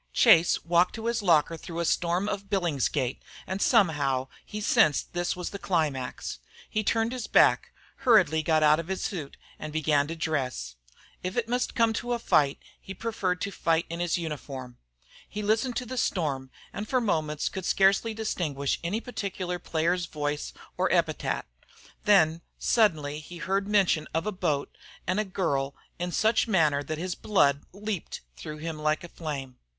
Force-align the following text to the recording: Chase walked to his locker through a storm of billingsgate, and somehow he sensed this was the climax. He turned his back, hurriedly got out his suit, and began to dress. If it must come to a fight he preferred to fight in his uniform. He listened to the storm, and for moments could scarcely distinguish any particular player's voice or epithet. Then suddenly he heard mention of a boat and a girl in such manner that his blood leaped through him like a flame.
Chase 0.13 0.65
walked 0.65 0.95
to 0.95 1.05
his 1.05 1.21
locker 1.21 1.55
through 1.55 1.79
a 1.79 1.85
storm 1.85 2.27
of 2.27 2.49
billingsgate, 2.49 3.19
and 3.45 3.61
somehow 3.61 4.29
he 4.43 4.59
sensed 4.59 5.13
this 5.13 5.35
was 5.35 5.51
the 5.51 5.59
climax. 5.59 6.39
He 6.67 6.83
turned 6.83 7.11
his 7.11 7.27
back, 7.27 7.71
hurriedly 7.97 8.41
got 8.41 8.63
out 8.63 8.83
his 8.83 9.03
suit, 9.03 9.37
and 9.59 9.71
began 9.71 10.07
to 10.07 10.15
dress. 10.15 10.75
If 11.21 11.37
it 11.37 11.47
must 11.47 11.75
come 11.75 11.93
to 11.93 12.13
a 12.13 12.17
fight 12.17 12.57
he 12.81 12.95
preferred 12.95 13.41
to 13.41 13.51
fight 13.51 13.85
in 13.91 13.99
his 13.99 14.17
uniform. 14.17 14.79
He 15.29 15.43
listened 15.43 15.75
to 15.75 15.85
the 15.85 15.97
storm, 15.99 16.49
and 16.73 16.87
for 16.87 16.99
moments 16.99 17.47
could 17.47 17.65
scarcely 17.65 18.15
distinguish 18.15 18.79
any 18.83 19.01
particular 19.01 19.59
player's 19.59 20.07
voice 20.07 20.51
or 20.77 20.91
epithet. 20.91 21.45
Then 22.05 22.41
suddenly 22.57 23.19
he 23.19 23.37
heard 23.37 23.67
mention 23.67 24.07
of 24.15 24.25
a 24.25 24.31
boat 24.31 24.75
and 25.05 25.19
a 25.19 25.25
girl 25.25 25.75
in 25.99 26.11
such 26.11 26.47
manner 26.47 26.81
that 26.81 26.97
his 26.97 27.13
blood 27.13 27.61
leaped 27.71 28.21
through 28.35 28.57
him 28.57 28.79
like 28.79 29.03
a 29.03 29.07
flame. 29.07 29.57